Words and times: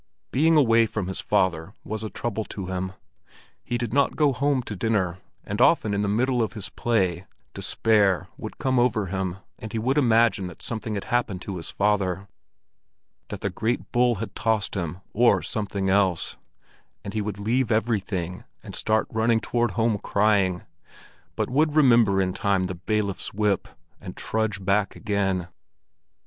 Being 0.31 0.55
away 0.57 0.87
from 0.87 1.05
his 1.05 1.19
father 1.21 1.75
was 1.83 2.03
a 2.03 2.09
trouble 2.09 2.43
to 2.45 2.65
him. 2.65 2.93
He 3.63 3.77
did 3.77 3.93
not 3.93 4.15
go 4.15 4.33
home 4.33 4.63
to 4.63 4.75
dinner, 4.75 5.19
and 5.43 5.61
often 5.61 5.93
in 5.93 6.01
the 6.01 6.07
middle 6.07 6.41
of 6.41 6.53
his 6.53 6.69
play, 6.69 7.27
despair 7.53 8.27
would 8.35 8.57
come 8.57 8.79
over 8.79 9.05
him 9.05 9.37
and 9.59 9.71
he 9.71 9.77
would 9.77 9.99
imagine 9.99 10.47
that 10.47 10.63
something 10.63 10.95
had 10.95 11.03
happened 11.03 11.43
to 11.43 11.57
his 11.57 11.69
father, 11.69 12.27
that 13.27 13.41
the 13.41 13.51
great 13.51 13.91
bull 13.91 14.15
had 14.15 14.33
tossed 14.35 14.73
him 14.73 15.01
or 15.13 15.43
something 15.43 15.87
else; 15.87 16.35
and 17.03 17.13
he 17.13 17.21
would 17.21 17.37
leave 17.37 17.71
everything, 17.71 18.43
and 18.63 18.75
start 18.75 19.05
running 19.11 19.39
homeward 19.53 20.01
crying, 20.01 20.63
but 21.35 21.47
would 21.47 21.75
remember 21.75 22.19
in 22.19 22.33
time 22.33 22.63
the 22.63 22.73
bailiff's 22.73 23.35
whip, 23.35 23.67
and 23.99 24.17
trudge 24.17 24.65
back 24.65 24.95
again. 24.95 25.47